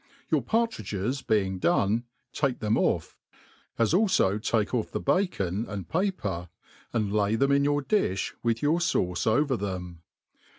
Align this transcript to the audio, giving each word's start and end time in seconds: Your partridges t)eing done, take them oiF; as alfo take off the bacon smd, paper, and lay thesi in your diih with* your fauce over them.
Your 0.31 0.41
partridges 0.41 1.21
t)eing 1.21 1.59
done, 1.59 2.05
take 2.33 2.57
them 2.57 2.73
oiF; 2.73 3.17
as 3.77 3.93
alfo 3.93 4.41
take 4.41 4.73
off 4.73 4.89
the 4.89 4.99
bacon 4.99 5.67
smd, 5.67 5.89
paper, 5.89 6.49
and 6.91 7.13
lay 7.13 7.37
thesi 7.37 7.55
in 7.57 7.63
your 7.63 7.83
diih 7.83 8.31
with* 8.41 8.63
your 8.63 8.79
fauce 8.79 9.27
over 9.27 9.55
them. 9.55 10.01